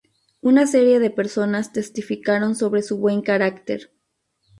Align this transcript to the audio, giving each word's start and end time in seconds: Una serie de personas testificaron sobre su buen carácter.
Una 0.41 0.65
serie 0.65 0.97
de 0.99 1.11
personas 1.11 1.73
testificaron 1.73 2.55
sobre 2.55 2.81
su 2.81 2.97
buen 2.97 3.21
carácter. 3.21 3.93